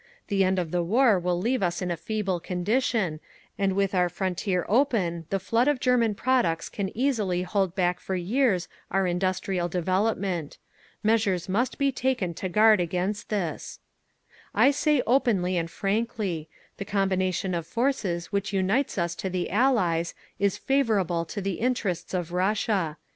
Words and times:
The 0.29 0.43
end 0.43 0.57
of 0.57 0.71
the 0.71 0.81
war 0.81 1.19
will 1.19 1.39
leave 1.39 1.61
us 1.61 1.79
in 1.79 1.91
a 1.91 1.95
feeble 1.95 2.39
condition, 2.39 3.19
and 3.55 3.73
with 3.73 3.93
our 3.93 4.09
frontier 4.09 4.65
open 4.67 5.27
the 5.29 5.39
flood 5.39 5.67
of 5.67 5.79
German 5.79 6.15
products 6.15 6.69
can 6.69 6.89
easily 6.97 7.43
hold 7.43 7.75
back 7.75 7.99
for 7.99 8.15
years 8.15 8.67
our 8.89 9.05
industrial 9.05 9.67
development. 9.67 10.57
Measures 11.03 11.47
must 11.47 11.77
be 11.77 11.91
taken 11.91 12.33
to 12.33 12.49
guard 12.49 12.79
against 12.79 13.29
this…. 13.29 13.79
"I 14.55 14.71
say 14.71 15.03
openly 15.05 15.55
and 15.55 15.69
frankly: 15.69 16.49
the 16.77 16.83
combination 16.83 17.53
of 17.53 17.67
forces 17.67 18.31
which 18.31 18.51
unites 18.51 18.97
us 18.97 19.13
to 19.17 19.29
the 19.29 19.51
Allies 19.51 20.15
is 20.39 20.57
_favourable 20.57 21.27
to 21.27 21.41
the 21.41 21.59
interests 21.59 22.15
of 22.15 22.31
Russia…. 22.31 22.97